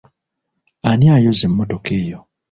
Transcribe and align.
Ani 0.89 1.05
ayoza 1.15 1.43
emmotoka 1.49 1.91
yo? 2.09 2.19